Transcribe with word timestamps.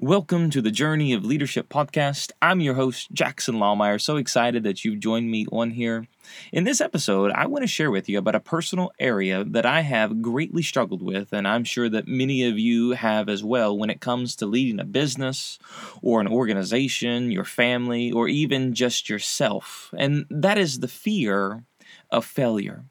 Welcome 0.00 0.50
to 0.50 0.60
the 0.60 0.70
Journey 0.70 1.14
of 1.14 1.24
Leadership 1.24 1.70
podcast. 1.70 2.30
I'm 2.42 2.60
your 2.60 2.74
host, 2.74 3.10
Jackson 3.14 3.54
Lahmeyer. 3.54 3.98
So 3.98 4.16
excited 4.16 4.62
that 4.62 4.84
you've 4.84 5.00
joined 5.00 5.30
me 5.30 5.46
on 5.50 5.70
here. 5.70 6.06
In 6.52 6.64
this 6.64 6.82
episode, 6.82 7.32
I 7.32 7.46
want 7.46 7.62
to 7.62 7.66
share 7.66 7.90
with 7.90 8.06
you 8.06 8.18
about 8.18 8.34
a 8.34 8.40
personal 8.40 8.92
area 9.00 9.42
that 9.42 9.64
I 9.64 9.80
have 9.80 10.20
greatly 10.20 10.62
struggled 10.62 11.00
with, 11.00 11.32
and 11.32 11.48
I'm 11.48 11.64
sure 11.64 11.88
that 11.88 12.06
many 12.06 12.44
of 12.46 12.58
you 12.58 12.90
have 12.90 13.30
as 13.30 13.42
well 13.42 13.74
when 13.78 13.88
it 13.88 14.02
comes 14.02 14.36
to 14.36 14.44
leading 14.44 14.80
a 14.80 14.84
business 14.84 15.58
or 16.02 16.20
an 16.20 16.28
organization, 16.28 17.30
your 17.30 17.44
family, 17.44 18.12
or 18.12 18.28
even 18.28 18.74
just 18.74 19.08
yourself. 19.08 19.94
And 19.96 20.26
that 20.28 20.58
is 20.58 20.80
the 20.80 20.88
fear 20.88 21.64
of 22.10 22.26
failure. 22.26 22.84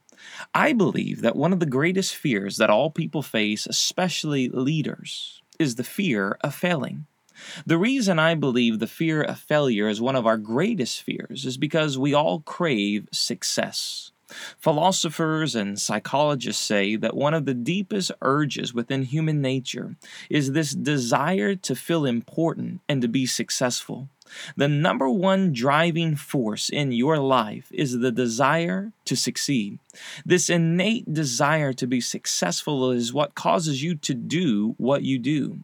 I 0.55 0.73
believe 0.73 1.21
that 1.21 1.35
one 1.35 1.53
of 1.53 1.59
the 1.59 1.67
greatest 1.67 2.15
fears 2.15 2.57
that 2.57 2.71
all 2.71 2.89
people 2.89 3.21
face, 3.21 3.67
especially 3.67 4.49
leaders, 4.49 5.43
is 5.59 5.75
the 5.75 5.83
fear 5.83 6.37
of 6.41 6.55
failing. 6.55 7.05
The 7.65 7.77
reason 7.77 8.17
I 8.17 8.35
believe 8.35 8.79
the 8.79 8.87
fear 8.87 9.21
of 9.21 9.39
failure 9.39 9.89
is 9.89 9.99
one 9.99 10.15
of 10.15 10.25
our 10.25 10.37
greatest 10.37 11.01
fears 11.01 11.45
is 11.45 11.57
because 11.57 11.97
we 11.97 12.13
all 12.13 12.39
crave 12.39 13.09
success. 13.11 14.11
Philosophers 14.57 15.55
and 15.55 15.79
psychologists 15.79 16.63
say 16.63 16.95
that 16.95 17.15
one 17.15 17.33
of 17.33 17.45
the 17.45 17.53
deepest 17.53 18.11
urges 18.21 18.73
within 18.73 19.03
human 19.03 19.41
nature 19.41 19.95
is 20.29 20.51
this 20.51 20.71
desire 20.71 21.55
to 21.55 21.75
feel 21.75 22.05
important 22.05 22.81
and 22.89 23.01
to 23.01 23.07
be 23.07 23.25
successful. 23.25 24.09
The 24.55 24.67
number 24.67 25.09
one 25.09 25.53
driving 25.53 26.15
force 26.15 26.69
in 26.69 26.91
your 26.91 27.17
life 27.17 27.67
is 27.71 27.99
the 27.99 28.11
desire 28.11 28.91
to 29.05 29.15
succeed. 29.15 29.79
This 30.25 30.49
innate 30.49 31.13
desire 31.13 31.73
to 31.73 31.87
be 31.87 32.01
successful 32.01 32.91
is 32.91 33.13
what 33.13 33.35
causes 33.35 33.83
you 33.83 33.95
to 33.95 34.13
do 34.13 34.75
what 34.77 35.03
you 35.03 35.19
do. 35.19 35.59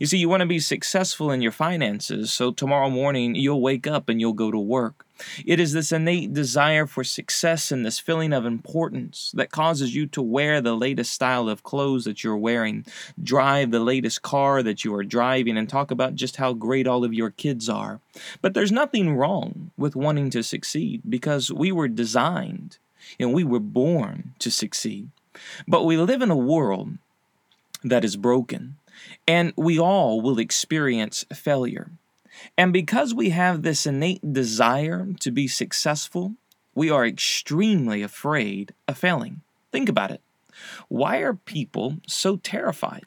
You 0.00 0.06
see, 0.06 0.18
you 0.18 0.28
want 0.28 0.40
to 0.40 0.46
be 0.46 0.58
successful 0.58 1.30
in 1.30 1.42
your 1.42 1.52
finances, 1.52 2.32
so 2.32 2.50
tomorrow 2.52 2.90
morning 2.90 3.34
you'll 3.34 3.60
wake 3.60 3.86
up 3.86 4.08
and 4.08 4.20
you'll 4.20 4.32
go 4.32 4.50
to 4.50 4.58
work. 4.58 5.06
It 5.46 5.58
is 5.60 5.72
this 5.72 5.92
innate 5.92 6.34
desire 6.34 6.86
for 6.86 7.02
success 7.02 7.72
and 7.72 7.84
this 7.84 7.98
feeling 7.98 8.32
of 8.32 8.44
importance 8.44 9.32
that 9.34 9.50
causes 9.50 9.94
you 9.94 10.06
to 10.08 10.20
wear 10.20 10.60
the 10.60 10.76
latest 10.76 11.12
style 11.12 11.48
of 11.48 11.62
clothes 11.62 12.04
that 12.04 12.22
you're 12.22 12.36
wearing, 12.36 12.84
drive 13.22 13.70
the 13.70 13.80
latest 13.80 14.22
car 14.22 14.62
that 14.62 14.84
you 14.84 14.94
are 14.94 15.04
driving, 15.04 15.56
and 15.56 15.68
talk 15.68 15.90
about 15.90 16.14
just 16.14 16.36
how 16.36 16.52
great 16.52 16.86
all 16.86 17.04
of 17.04 17.14
your 17.14 17.30
kids 17.30 17.68
are. 17.68 18.00
But 18.42 18.54
there's 18.54 18.72
nothing 18.72 19.14
wrong 19.14 19.70
with 19.78 19.96
wanting 19.96 20.30
to 20.30 20.42
succeed 20.42 21.02
because 21.08 21.50
we 21.50 21.72
were 21.72 21.88
designed 21.88 22.78
and 23.18 23.32
we 23.32 23.44
were 23.44 23.60
born 23.60 24.34
to 24.40 24.50
succeed. 24.50 25.08
But 25.66 25.84
we 25.84 25.96
live 25.96 26.22
in 26.22 26.30
a 26.30 26.36
world 26.36 26.98
that 27.84 28.04
is 28.04 28.16
broken, 28.16 28.76
and 29.26 29.52
we 29.56 29.78
all 29.78 30.20
will 30.20 30.38
experience 30.38 31.24
failure. 31.32 31.90
And 32.56 32.72
because 32.72 33.14
we 33.14 33.30
have 33.30 33.62
this 33.62 33.86
innate 33.86 34.32
desire 34.32 35.08
to 35.20 35.30
be 35.30 35.48
successful, 35.48 36.34
we 36.74 36.90
are 36.90 37.06
extremely 37.06 38.02
afraid 38.02 38.74
of 38.86 38.98
failing. 38.98 39.40
Think 39.72 39.88
about 39.88 40.10
it. 40.10 40.20
Why 40.88 41.18
are 41.18 41.34
people 41.34 41.96
so 42.06 42.36
terrified 42.36 43.04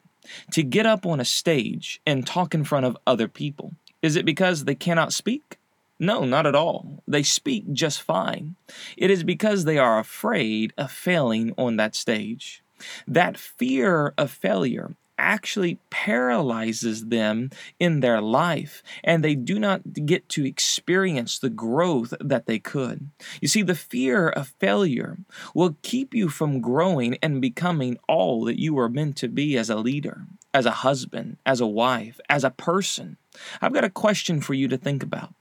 to 0.52 0.62
get 0.62 0.86
up 0.86 1.06
on 1.06 1.20
a 1.20 1.24
stage 1.24 2.00
and 2.06 2.26
talk 2.26 2.54
in 2.54 2.64
front 2.64 2.86
of 2.86 2.98
other 3.06 3.28
people? 3.28 3.72
Is 4.02 4.16
it 4.16 4.24
because 4.24 4.64
they 4.64 4.74
cannot 4.74 5.12
speak? 5.12 5.58
No, 5.98 6.24
not 6.24 6.46
at 6.46 6.54
all. 6.54 7.02
They 7.06 7.22
speak 7.22 7.72
just 7.72 8.00
fine. 8.00 8.56
It 8.96 9.10
is 9.10 9.22
because 9.22 9.64
they 9.64 9.78
are 9.78 9.98
afraid 9.98 10.72
of 10.78 10.90
failing 10.90 11.52
on 11.58 11.76
that 11.76 11.94
stage. 11.94 12.62
That 13.06 13.36
fear 13.36 14.14
of 14.16 14.30
failure 14.30 14.94
actually 15.20 15.78
paralyzes 15.90 17.06
them 17.06 17.50
in 17.78 18.00
their 18.00 18.20
life 18.20 18.82
and 19.04 19.22
they 19.22 19.34
do 19.34 19.58
not 19.58 20.06
get 20.06 20.28
to 20.30 20.46
experience 20.46 21.38
the 21.38 21.50
growth 21.50 22.14
that 22.20 22.46
they 22.46 22.58
could. 22.58 23.10
You 23.40 23.48
see, 23.48 23.62
the 23.62 23.74
fear 23.74 24.28
of 24.28 24.54
failure 24.58 25.18
will 25.54 25.76
keep 25.82 26.14
you 26.14 26.28
from 26.28 26.60
growing 26.60 27.18
and 27.22 27.40
becoming 27.40 27.98
all 28.08 28.44
that 28.44 28.60
you 28.60 28.78
are 28.78 28.88
meant 28.88 29.16
to 29.18 29.28
be 29.28 29.56
as 29.56 29.70
a 29.70 29.76
leader, 29.76 30.24
as 30.54 30.66
a 30.66 30.70
husband, 30.70 31.36
as 31.44 31.60
a 31.60 31.66
wife, 31.66 32.18
as 32.28 32.42
a 32.44 32.50
person. 32.50 33.16
I've 33.60 33.74
got 33.74 33.84
a 33.84 33.90
question 33.90 34.40
for 34.40 34.54
you 34.54 34.68
to 34.68 34.78
think 34.78 35.02
about. 35.02 35.34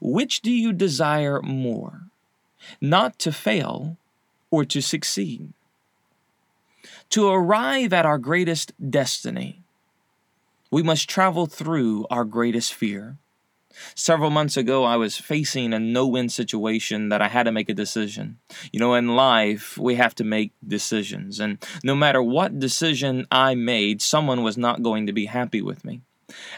Which 0.00 0.40
do 0.40 0.50
you 0.50 0.72
desire 0.72 1.42
more? 1.42 2.02
Not 2.80 3.18
to 3.20 3.32
fail 3.32 3.96
or 4.50 4.64
to 4.66 4.80
succeed? 4.80 5.52
To 7.14 7.28
arrive 7.28 7.92
at 7.92 8.06
our 8.06 8.18
greatest 8.18 8.72
destiny, 8.90 9.62
we 10.72 10.82
must 10.82 11.08
travel 11.08 11.46
through 11.46 12.08
our 12.10 12.24
greatest 12.24 12.74
fear. 12.74 13.18
Several 13.94 14.30
months 14.30 14.56
ago, 14.56 14.82
I 14.82 14.96
was 14.96 15.16
facing 15.16 15.72
a 15.72 15.78
no 15.78 16.08
win 16.08 16.28
situation 16.28 17.10
that 17.10 17.22
I 17.22 17.28
had 17.28 17.44
to 17.44 17.52
make 17.52 17.68
a 17.68 17.72
decision. 17.72 18.38
You 18.72 18.80
know, 18.80 18.94
in 18.94 19.14
life, 19.14 19.78
we 19.78 19.94
have 19.94 20.16
to 20.16 20.24
make 20.24 20.50
decisions, 20.66 21.38
and 21.38 21.64
no 21.84 21.94
matter 21.94 22.20
what 22.20 22.58
decision 22.58 23.28
I 23.30 23.54
made, 23.54 24.02
someone 24.02 24.42
was 24.42 24.58
not 24.58 24.82
going 24.82 25.06
to 25.06 25.12
be 25.12 25.26
happy 25.26 25.62
with 25.62 25.84
me. 25.84 26.00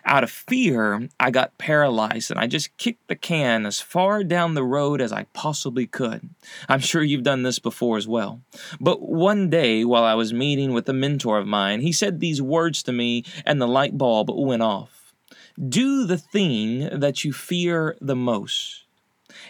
Out 0.05 0.23
of 0.23 0.31
fear, 0.31 1.09
I 1.19 1.31
got 1.31 1.59
paralyzed 1.59 2.31
and 2.31 2.39
I 2.39 2.47
just 2.47 2.77
kicked 2.77 3.09
the 3.09 3.17
can 3.17 3.67
as 3.67 3.81
far 3.81 4.23
down 4.23 4.55
the 4.55 4.65
road 4.65 5.01
as 5.01 5.13
I 5.13 5.25
possibly 5.33 5.87
could. 5.87 6.29
I'm 6.69 6.81
sure 6.81 7.03
you've 7.03 7.23
done 7.23 7.43
this 7.43 7.59
before 7.59 7.97
as 7.97 8.07
well. 8.07 8.41
But 8.81 9.03
one 9.03 9.51
day, 9.51 9.85
while 9.85 10.05
I 10.05 10.15
was 10.15 10.33
meeting 10.33 10.73
with 10.73 10.89
a 10.89 10.93
mentor 10.93 11.39
of 11.39 11.47
mine, 11.47 11.81
he 11.81 11.93
said 11.93 12.21
these 12.21 12.41
words 12.41 12.83
to 12.85 12.93
me 12.93 13.25
and 13.45 13.61
the 13.61 13.69
light 13.69 13.99
bulb 13.99 14.31
went 14.31 14.63
off. 14.63 15.15
Do 15.59 16.05
the 16.05 16.19
thing 16.19 17.01
that 17.01 17.25
you 17.25 17.33
fear 17.33 17.97
the 18.01 18.17
most, 18.17 18.85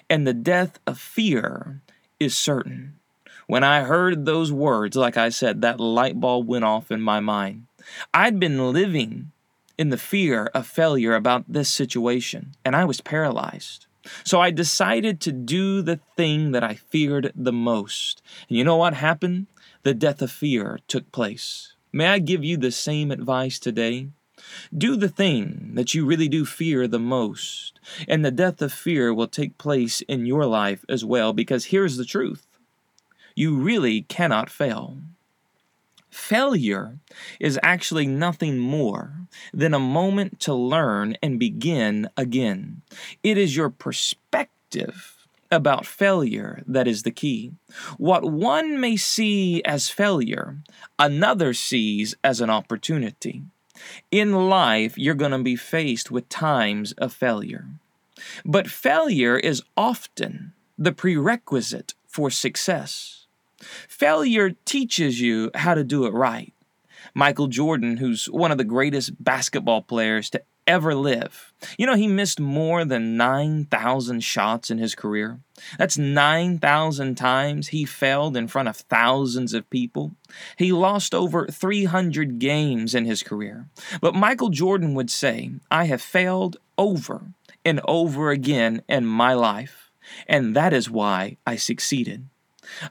and 0.09 0.25
the 0.25 0.35
death 0.35 0.79
of 0.87 1.01
fear 1.01 1.83
is 2.21 2.37
certain. 2.37 3.01
When 3.49 3.65
I 3.65 3.83
heard 3.83 4.25
those 4.25 4.53
words, 4.53 4.97
like 4.97 5.17
I 5.17 5.31
said, 5.31 5.63
that 5.63 5.81
light 5.81 6.21
bulb 6.21 6.47
went 6.47 6.65
off 6.65 6.93
in 6.93 7.01
my 7.01 7.19
mind. 7.19 7.67
I'd 8.15 8.39
been 8.39 8.73
living 8.73 9.33
in 9.79 9.91
the 9.91 9.99
fear 9.99 10.51
of 10.55 10.67
failure 10.67 11.15
about 11.15 11.45
this 11.47 11.69
situation, 11.69 12.55
and 12.65 12.75
I 12.75 12.85
was 12.85 13.01
paralyzed. 13.01 13.87
So 14.25 14.41
I 14.41 14.51
decided 14.51 15.21
to 15.21 15.33
do 15.33 15.83
the 15.83 16.01
thing 16.17 16.53
that 16.53 16.63
I 16.63 16.75
feared 16.75 17.33
the 17.35 17.53
most. 17.53 18.23
And 18.49 18.57
you 18.57 18.65
know 18.65 18.77
what 18.77 18.95
happened? 18.95 19.49
The 19.83 19.95
death 19.95 20.23
of 20.23 20.31
fear 20.31 20.79
took 20.87 21.11
place. 21.13 21.75
May 21.93 22.09
I 22.09 22.19
give 22.19 22.45
you 22.45 22.57
the 22.57 22.71
same 22.71 23.11
advice 23.11 23.59
today? 23.59 24.09
Do 24.77 24.97
the 24.97 25.09
thing 25.09 25.73
that 25.75 25.95
you 25.95 26.05
really 26.05 26.29
do 26.29 26.45
fear 26.45 26.87
the 26.87 26.99
most, 26.99 27.81
and 28.07 28.25
the 28.25 28.31
death 28.31 28.61
of 28.63 28.73
fear 28.73 29.13
will 29.13 29.29
take 29.29 29.59
place 29.59 30.03
in 30.03 30.27
your 30.27 30.47
life 30.47 30.85
as 30.89 31.05
well, 31.05 31.33
because 31.33 31.67
here's 31.67 31.97
the 31.97 32.05
truth 32.05 32.47
you 33.35 33.57
really 33.57 34.03
cannot 34.03 34.49
fail. 34.49 34.99
Failure 36.17 36.99
is 37.39 37.61
actually 37.63 38.07
nothing 38.07 38.59
more 38.59 39.13
than 39.53 39.75
a 39.75 39.79
moment 39.79 40.41
to 40.41 40.55
learn 40.55 41.15
and 41.23 41.39
begin 41.39 42.09
again. 42.17 42.81
It 43.23 43.37
is 43.37 43.55
your 43.55 43.69
perspective 43.69 45.29
about 45.53 45.85
failure 45.85 46.63
that 46.67 46.89
is 46.89 47.03
the 47.03 47.11
key. 47.11 47.53
What 47.99 48.25
one 48.25 48.81
may 48.81 48.97
see 48.97 49.63
as 49.65 49.91
failure, 49.91 50.57
another 50.99 51.53
sees 51.53 52.17
as 52.25 52.41
an 52.41 52.49
opportunity. 52.49 53.43
In 54.11 54.49
life, 54.49 54.97
you're 54.97 55.15
going 55.15 55.33
to 55.33 55.43
be 55.43 55.55
faced 55.55 56.11
with 56.11 56.31
times 56.31 56.93
of 56.93 57.13
failure. 57.13 57.67
But 58.43 58.71
failure 58.71 59.39
is 59.39 59.63
often 59.77 60.55
the 60.79 60.93
prerequisite 60.93 61.93
for 62.09 62.31
success. 62.31 63.26
Failure 63.61 64.51
teaches 64.65 65.21
you 65.21 65.51
how 65.55 65.75
to 65.75 65.85
do 65.85 66.07
it 66.07 66.13
right. 66.13 66.53
Michael 67.15 67.47
Jordan, 67.47 67.97
who's 67.97 68.27
one 68.27 68.53
of 68.53 68.59
the 68.59 68.65
greatest 68.65 69.23
basketball 69.23 69.83
players 69.83 70.29
to 70.31 70.43
ever 70.67 70.95
live. 70.95 71.53
You 71.79 71.87
know, 71.87 71.95
he 71.95 72.09
missed 72.09 72.41
more 72.41 72.85
than 72.85 73.17
9,000 73.17 74.21
shots 74.21 74.71
in 74.71 74.79
his 74.79 74.95
career. 74.95 75.41
That's 75.79 75.97
9,000 75.97 77.15
times 77.15 77.69
he 77.69 77.85
failed 77.85 78.37
in 78.37 78.49
front 78.49 78.69
of 78.69 78.77
thousands 78.77 79.55
of 79.55 79.71
people. 79.71 80.13
He 80.59 80.73
lost 80.73 81.15
over 81.15 81.47
300 81.47 82.39
games 82.39 82.95
in 82.95 83.05
his 83.05 83.23
career. 83.23 83.69
But 84.01 84.15
Michael 84.15 84.51
Jordan 84.51 84.95
would 84.95 85.11
say, 85.11 85.53
I 85.71 85.85
have 85.85 86.03
failed 86.03 86.57
over 86.77 87.33
and 87.65 87.81
over 87.87 88.31
again 88.31 88.83
in 88.89 89.07
my 89.07 89.35
life, 89.35 89.91
and 90.27 90.55
that 90.55 90.73
is 90.73 90.91
why 90.91 91.37
I 91.47 91.57
succeeded. 91.57 92.29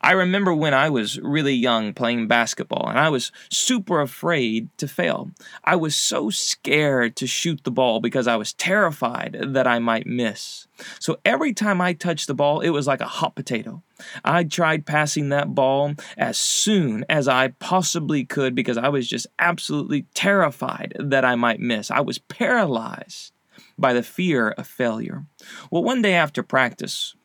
I 0.02 0.12
remember 0.12 0.54
when 0.54 0.74
I 0.74 0.90
was 0.90 1.20
really 1.20 1.54
young 1.54 1.94
playing 1.94 2.28
basketball 2.28 2.88
and 2.88 3.00
I 3.00 3.10
was 3.10 3.32
super 3.50 4.02
afraid 4.02 4.70
to 4.78 4.88
fail. 4.88 5.32
I 5.64 5.76
was 5.76 5.96
so 5.96 6.30
scared 6.30 7.16
to 7.18 7.28
shoot 7.28 7.64
the 7.64 7.72
ball 7.72 8.00
because 8.00 8.28
I 8.28 8.36
was 8.36 8.54
terrified 8.54 9.38
that 9.42 9.68
I 9.68 9.80
might 9.80 10.08
miss. 10.08 10.68
So 11.00 11.18
every 11.24 11.54
time 11.54 11.82
I 11.82 11.94
touched 11.94 12.28
the 12.28 12.34
ball, 12.34 12.60
it 12.60 12.70
was 12.70 12.88
like 12.88 13.02
a 13.02 13.06
hot 13.06 13.36
potato. 13.36 13.82
I 14.24 14.44
tried 14.44 14.86
passing 14.86 15.30
that 15.30 15.56
ball 15.56 15.94
as 16.18 16.38
soon 16.38 17.06
as 17.10 17.28
I 17.28 17.50
possibly 17.50 18.26
could 18.26 18.56
because 18.56 18.78
I 18.78 18.90
was 18.90 19.08
just 19.08 19.28
absolutely 19.40 20.06
terrified 20.14 20.96
that 21.00 21.24
I 21.24 21.36
might 21.36 21.60
miss. 21.60 21.90
I 21.92 22.02
was 22.02 22.18
paralyzed 22.18 23.32
by 23.78 23.94
the 23.94 24.04
fear 24.04 24.50
of 24.50 24.68
failure. 24.68 25.26
Well, 25.72 25.84
one 25.84 26.02
day 26.02 26.14
after 26.14 26.44
practice, 26.44 27.16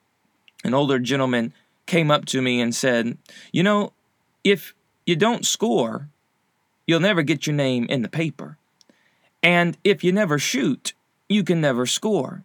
an 0.64 0.74
older 0.74 0.98
gentleman 0.98 1.52
came 1.90 2.10
up 2.10 2.24
to 2.24 2.40
me 2.40 2.60
and 2.60 2.72
said, 2.72 3.18
You 3.52 3.64
know, 3.64 3.92
if 4.44 4.74
you 5.06 5.16
don't 5.16 5.44
score, 5.44 6.08
you'll 6.86 7.00
never 7.00 7.22
get 7.22 7.46
your 7.46 7.56
name 7.56 7.86
in 7.90 8.02
the 8.02 8.08
paper. 8.08 8.56
And 9.42 9.76
if 9.82 10.04
you 10.04 10.12
never 10.12 10.38
shoot, 10.38 10.94
you 11.28 11.42
can 11.42 11.60
never 11.60 11.86
score. 11.86 12.44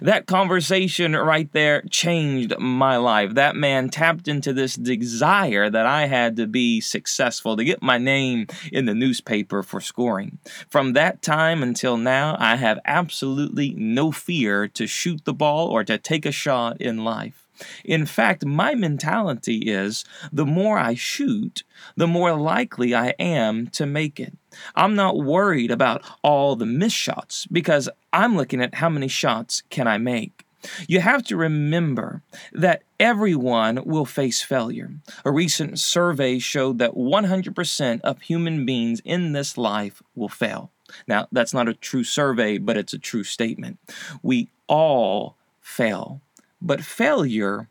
That 0.00 0.26
conversation 0.26 1.14
right 1.14 1.52
there 1.52 1.82
changed 1.90 2.56
my 2.58 2.96
life. 2.96 3.34
That 3.34 3.56
man 3.56 3.90
tapped 3.90 4.28
into 4.28 4.52
this 4.52 4.76
desire 4.76 5.68
that 5.68 5.86
I 5.86 6.06
had 6.06 6.36
to 6.36 6.46
be 6.46 6.80
successful, 6.80 7.56
to 7.56 7.64
get 7.64 7.82
my 7.82 7.98
name 7.98 8.46
in 8.72 8.86
the 8.86 8.94
newspaper 8.94 9.62
for 9.62 9.80
scoring. 9.80 10.38
From 10.70 10.92
that 10.92 11.20
time 11.20 11.62
until 11.62 11.96
now, 11.96 12.36
I 12.38 12.56
have 12.56 12.78
absolutely 12.84 13.74
no 13.76 14.12
fear 14.12 14.68
to 14.68 14.86
shoot 14.86 15.24
the 15.24 15.34
ball 15.34 15.68
or 15.68 15.84
to 15.84 15.98
take 15.98 16.24
a 16.24 16.32
shot 16.32 16.80
in 16.80 17.04
life. 17.04 17.43
In 17.84 18.06
fact, 18.06 18.44
my 18.44 18.74
mentality 18.74 19.58
is 19.58 20.04
the 20.32 20.46
more 20.46 20.78
I 20.78 20.94
shoot, 20.94 21.62
the 21.96 22.06
more 22.06 22.34
likely 22.34 22.94
I 22.94 23.14
am 23.18 23.68
to 23.68 23.86
make 23.86 24.18
it. 24.18 24.34
I'm 24.74 24.94
not 24.94 25.16
worried 25.16 25.70
about 25.70 26.02
all 26.22 26.56
the 26.56 26.66
missed 26.66 26.96
shots 26.96 27.46
because 27.50 27.88
I'm 28.12 28.36
looking 28.36 28.62
at 28.62 28.76
how 28.76 28.88
many 28.88 29.08
shots 29.08 29.62
can 29.70 29.86
I 29.86 29.98
make. 29.98 30.44
You 30.88 31.00
have 31.00 31.24
to 31.24 31.36
remember 31.36 32.22
that 32.52 32.82
everyone 32.98 33.84
will 33.84 34.06
face 34.06 34.42
failure. 34.42 34.92
A 35.24 35.30
recent 35.30 35.78
survey 35.78 36.38
showed 36.38 36.78
that 36.78 36.94
100% 36.94 38.00
of 38.00 38.22
human 38.22 38.64
beings 38.64 39.00
in 39.04 39.32
this 39.32 39.58
life 39.58 40.02
will 40.14 40.28
fail. 40.28 40.70
Now, 41.06 41.28
that's 41.32 41.54
not 41.54 41.68
a 41.68 41.74
true 41.74 42.04
survey, 42.04 42.58
but 42.58 42.76
it's 42.76 42.92
a 42.92 42.98
true 42.98 43.24
statement. 43.24 43.78
We 44.22 44.48
all 44.66 45.36
fail. 45.60 46.20
But 46.64 46.82
failure 46.82 47.68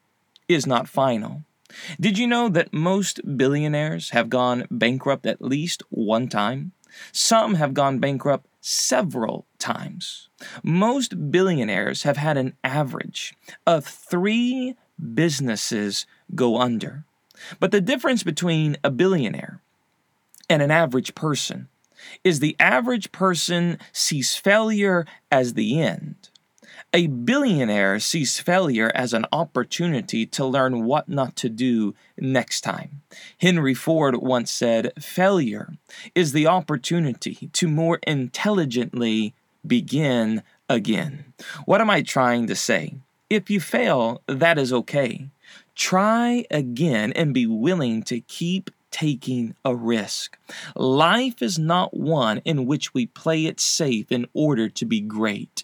is 0.47 0.67
not 0.67 0.87
final. 0.87 1.41
Did 1.99 2.19
you 2.19 2.27
know 2.27 2.47
that 2.49 2.71
most 2.71 3.19
billionaires 3.35 4.11
have 4.11 4.29
gone 4.29 4.67
bankrupt 4.69 5.25
at 5.25 5.41
least 5.41 5.81
one 5.89 6.29
time? 6.29 6.73
Some 7.11 7.55
have 7.55 7.73
gone 7.73 7.97
bankrupt 7.97 8.45
several 8.61 9.47
times. 9.57 10.29
Most 10.61 11.31
billionaires 11.31 12.03
have 12.03 12.17
had 12.17 12.37
an 12.37 12.55
average 12.63 13.33
of 13.65 13.83
three 13.83 14.75
businesses 15.13 16.05
go 16.35 16.61
under. 16.61 17.03
But 17.59 17.71
the 17.71 17.81
difference 17.81 18.21
between 18.21 18.77
a 18.83 18.91
billionaire 18.91 19.59
and 20.47 20.61
an 20.61 20.69
average 20.69 21.15
person 21.15 21.67
is 22.23 22.39
the 22.39 22.55
average 22.59 23.11
person 23.11 23.79
sees 23.91 24.35
failure 24.35 25.07
as 25.31 25.55
the 25.55 25.81
end, 25.81 26.29
a 26.93 27.07
billionaire 27.07 27.99
sees 27.99 28.39
failure 28.39 28.91
as 28.93 29.13
an 29.13 29.25
opportunity 29.31 30.27
to 30.27 30.45
learn 30.45 30.85
what 30.85 31.09
not 31.09 31.35
to 31.37 31.49
do 31.49 31.95
next 32.17 32.61
time. 32.61 33.01
Henry 33.39 33.73
Ford 33.73 34.17
once 34.17 34.51
said, 34.51 34.93
Failure 35.01 35.73
is 36.13 36.33
the 36.33 36.45
opportunity 36.45 37.49
to 37.53 37.67
more 37.67 37.99
intelligently 38.05 39.33
begin 39.65 40.43
again. 40.69 41.33
What 41.65 41.81
am 41.81 41.89
I 41.89 42.03
trying 42.03 42.45
to 42.47 42.55
say? 42.55 42.95
If 43.29 43.49
you 43.49 43.59
fail, 43.59 44.21
that 44.27 44.59
is 44.59 44.71
okay. 44.71 45.29
Try 45.75 46.45
again 46.51 47.11
and 47.13 47.33
be 47.33 47.47
willing 47.47 48.03
to 48.03 48.19
keep 48.19 48.69
taking 48.91 49.55
a 49.65 49.75
risk. 49.75 50.37
Life 50.75 51.41
is 51.41 51.57
not 51.57 51.97
one 51.97 52.37
in 52.45 52.67
which 52.67 52.93
we 52.93 53.07
play 53.07 53.47
it 53.47 53.59
safe 53.59 54.11
in 54.11 54.27
order 54.35 54.69
to 54.69 54.85
be 54.85 55.01
great. 55.01 55.62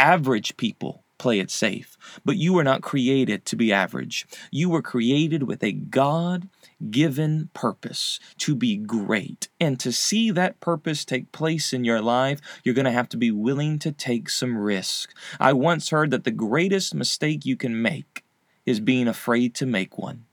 Average 0.00 0.56
people 0.56 1.04
play 1.18 1.40
it 1.40 1.50
safe, 1.50 1.98
but 2.24 2.38
you 2.38 2.54
were 2.54 2.64
not 2.64 2.80
created 2.80 3.44
to 3.44 3.54
be 3.54 3.70
average. 3.70 4.26
You 4.50 4.70
were 4.70 4.80
created 4.80 5.42
with 5.42 5.62
a 5.62 5.72
God 5.72 6.48
given 6.90 7.50
purpose 7.52 8.18
to 8.38 8.54
be 8.54 8.78
great. 8.78 9.48
And 9.60 9.78
to 9.78 9.92
see 9.92 10.30
that 10.30 10.58
purpose 10.58 11.04
take 11.04 11.32
place 11.32 11.74
in 11.74 11.84
your 11.84 12.00
life, 12.00 12.40
you're 12.64 12.74
going 12.74 12.86
to 12.86 12.92
have 12.92 13.10
to 13.10 13.18
be 13.18 13.30
willing 13.30 13.78
to 13.80 13.92
take 13.92 14.30
some 14.30 14.56
risk. 14.56 15.12
I 15.38 15.52
once 15.52 15.90
heard 15.90 16.10
that 16.12 16.24
the 16.24 16.30
greatest 16.30 16.94
mistake 16.94 17.44
you 17.44 17.56
can 17.56 17.82
make 17.82 18.24
is 18.64 18.80
being 18.80 19.06
afraid 19.06 19.54
to 19.56 19.66
make 19.66 19.98
one. 19.98 20.24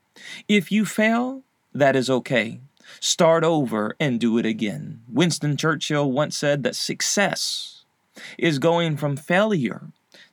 If 0.48 0.72
you 0.72 0.86
fail, 0.86 1.42
that 1.74 1.94
is 1.94 2.08
okay. 2.08 2.60
Start 3.00 3.44
over 3.44 3.94
and 4.00 4.18
do 4.18 4.38
it 4.38 4.46
again. 4.46 5.02
Winston 5.12 5.58
Churchill 5.58 6.10
once 6.10 6.38
said 6.38 6.62
that 6.62 6.74
success 6.74 7.77
is 8.36 8.58
going 8.58 8.96
from 8.96 9.16
failure 9.16 9.88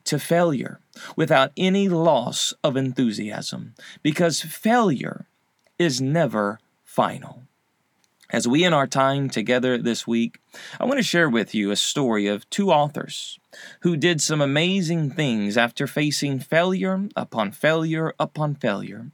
to 0.05 0.19
failure 0.19 0.79
without 1.15 1.51
any 1.57 1.89
loss 1.89 2.53
of 2.63 2.77
enthusiasm 2.77 3.73
because 4.01 4.41
failure 4.41 5.25
is 5.77 5.99
never 5.99 6.59
final. 6.83 7.43
As 8.31 8.47
we 8.47 8.63
end 8.63 8.73
our 8.73 8.87
time 8.87 9.29
together 9.29 9.77
this 9.77 10.07
week, 10.07 10.39
I 10.79 10.85
want 10.85 10.97
to 10.97 11.03
share 11.03 11.29
with 11.29 11.53
you 11.53 11.69
a 11.69 11.75
story 11.75 12.25
of 12.25 12.49
two 12.49 12.71
authors 12.71 13.39
who 13.81 13.95
did 13.95 14.19
some 14.19 14.41
amazing 14.41 15.11
things 15.11 15.57
after 15.57 15.85
facing 15.85 16.39
failure 16.39 17.07
upon 17.15 17.51
failure 17.51 18.13
upon 18.19 18.55
failure. 18.55 19.11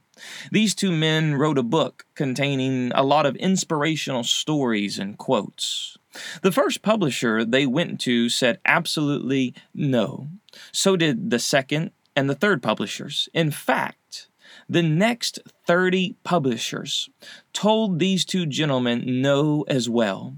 These 0.50 0.74
two 0.74 0.92
men 0.92 1.34
wrote 1.34 1.58
a 1.58 1.62
book 1.62 2.06
containing 2.14 2.90
a 2.94 3.02
lot 3.02 3.26
of 3.26 3.36
inspirational 3.36 4.24
stories 4.24 4.98
and 4.98 5.18
quotes. 5.18 5.98
The 6.42 6.52
first 6.52 6.82
publisher 6.82 7.44
they 7.44 7.66
went 7.66 8.00
to 8.02 8.28
said 8.28 8.58
absolutely 8.64 9.54
no. 9.74 10.28
So 10.70 10.96
did 10.96 11.30
the 11.30 11.38
second 11.38 11.92
and 12.14 12.28
the 12.28 12.34
third 12.34 12.62
publishers. 12.62 13.28
In 13.32 13.50
fact, 13.50 14.28
the 14.68 14.82
next 14.82 15.38
30 15.66 16.16
publishers 16.24 17.08
told 17.52 17.98
these 17.98 18.24
two 18.24 18.46
gentlemen 18.46 19.22
no 19.22 19.64
as 19.68 19.88
well. 19.88 20.36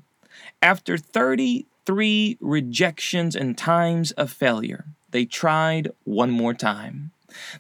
After 0.63 0.97
33 0.97 2.39
rejections 2.41 3.37
and 3.37 3.59
times 3.59 4.13
of 4.13 4.31
failure, 4.31 4.87
they 5.11 5.25
tried 5.25 5.91
one 6.05 6.31
more 6.31 6.55
time. 6.55 7.11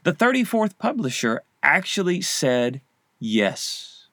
The 0.05 0.13
34th 0.13 0.79
publisher 0.79 1.43
actually 1.63 2.21
said 2.21 2.81
yes. 3.19 4.07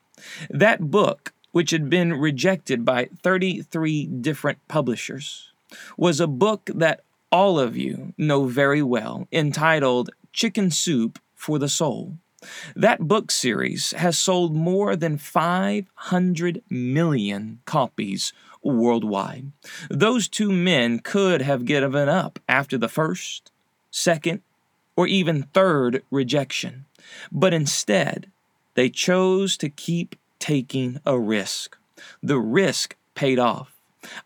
That 0.50 0.92
book 0.92 1.34
which 1.52 1.72
had 1.72 1.90
been 1.90 2.14
rejected 2.14 2.86
by 2.86 3.10
33 3.24 4.06
different 4.06 4.60
publishers, 4.68 5.52
was 5.98 6.20
a 6.20 6.28
book 6.28 6.70
that 6.74 7.02
all 7.32 7.60
of 7.60 7.78
you 7.78 8.14
know 8.18 8.46
very 8.46 8.82
well, 8.82 9.28
entitled 9.32 10.10
Chicken 10.34 10.72
Soup 10.72 11.20
for 11.36 11.58
the 11.60 11.70
Soul. 11.70 12.18
That 12.76 13.08
book 13.08 13.32
series 13.32 13.92
has 13.92 14.18
sold 14.18 14.56
more 14.56 14.96
than 14.96 15.18
500 15.18 16.64
million 16.70 17.60
copies 17.66 18.34
worldwide. 18.64 19.52
Those 19.90 20.28
two 20.28 20.52
men 20.52 21.00
could 21.00 21.42
have 21.42 21.66
given 21.66 22.10
up 22.10 22.40
after 22.48 22.78
the 22.78 22.90
first, 22.90 23.52
second, 23.92 24.42
or 24.96 25.08
even 25.08 25.44
third 25.54 26.04
rejection, 26.12 26.86
but 27.32 27.54
instead, 27.54 28.28
they 28.76 28.90
chose 28.90 29.58
to 29.58 29.70
keep 29.70 30.16
taking 30.42 31.00
a 31.06 31.18
risk. 31.18 31.78
The 32.22 32.40
risk 32.40 32.98
paid 33.16 33.40
off. 33.40 33.78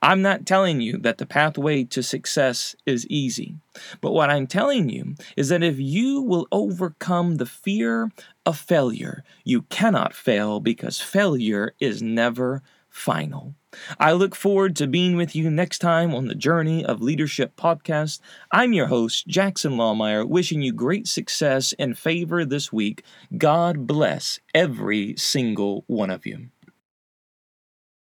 I'm 0.01 0.21
not 0.21 0.45
telling 0.45 0.79
you 0.79 0.97
that 0.99 1.17
the 1.17 1.25
pathway 1.25 1.83
to 1.83 2.01
success 2.01 2.75
is 2.85 3.05
easy, 3.07 3.57
but 3.99 4.13
what 4.13 4.29
I'm 4.29 4.47
telling 4.47 4.89
you 4.89 5.15
is 5.35 5.49
that 5.49 5.63
if 5.63 5.77
you 5.77 6.21
will 6.21 6.47
overcome 6.51 7.35
the 7.35 7.45
fear 7.45 8.09
of 8.45 8.57
failure, 8.57 9.23
you 9.43 9.63
cannot 9.63 10.13
fail 10.13 10.61
because 10.61 11.01
failure 11.01 11.73
is 11.81 12.01
never 12.01 12.63
final. 12.95 13.53
I 13.99 14.13
look 14.13 14.35
forward 14.35 14.75
to 14.77 14.87
being 14.87 15.17
with 15.17 15.35
you 15.35 15.51
next 15.51 15.79
time 15.79 16.15
on 16.15 16.27
the 16.27 16.33
Journey 16.33 16.83
of 16.85 17.01
Leadership 17.01 17.57
podcast. 17.57 18.21
I'm 18.53 18.71
your 18.71 18.87
host, 18.87 19.27
Jackson 19.27 19.73
Lahmeyer, 19.73 20.25
wishing 20.27 20.61
you 20.61 20.71
great 20.71 21.05
success 21.05 21.73
and 21.77 21.97
favor 21.97 22.45
this 22.45 22.71
week. 22.71 23.03
God 23.37 23.85
bless 23.85 24.39
every 24.53 25.13
single 25.17 25.83
one 25.87 26.09
of 26.09 26.25
you. 26.25 26.47